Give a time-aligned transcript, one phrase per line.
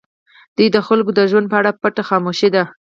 [0.55, 2.63] دوی د خلکو د ژوند په اړه پټ خاموش دي.